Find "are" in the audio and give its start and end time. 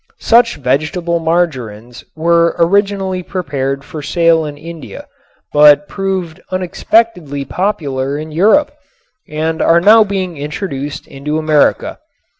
9.61-9.79